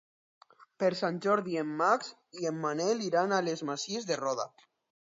[0.83, 2.11] Per Sant Jordi en Max
[2.41, 4.53] i en Manel iran a les Masies de Roda.